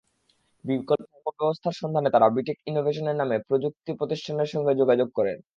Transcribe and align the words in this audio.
বিকল্প 0.65 1.09
ব্যবস্থার 1.37 1.79
সন্ধানে 1.81 2.09
তাঁরা 2.11 2.27
বিটেক 2.35 2.57
ইনোভেশন 2.67 3.07
নামের 3.11 3.45
প্রযুক্তি 3.47 3.91
প্রতিষ্ঠানের 3.99 4.51
সঙ্গে 4.53 4.73
যোগাযোগ 4.81 5.09
করেন। 5.17 5.37